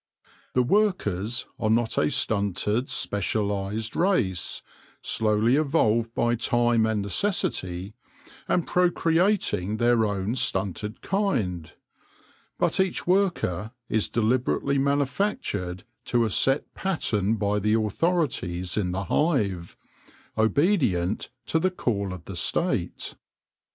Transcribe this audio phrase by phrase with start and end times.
[0.55, 4.63] The workers are not a stunted, specialised race,
[5.03, 7.93] slowly evolved by time and necessity,
[8.47, 11.71] and procreating their own stunted kind;
[12.57, 18.93] but each worker is deliberately manu factured to a set pattern by the authorities in
[18.93, 19.77] the hive,
[20.35, 23.13] obedient to the call of the State.